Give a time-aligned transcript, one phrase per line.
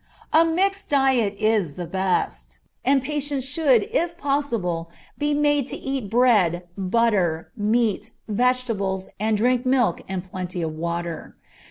[0.33, 4.89] A mixed diet is the best, and patients should if possible
[5.19, 11.35] be made to eat bread, butter, meat, vegetables, and drink milk and plenty of water.